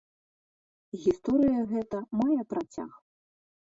Гісторыя 1.03 1.61
гэта 1.77 1.97
мае 2.25 2.41
працяг. 2.55 2.91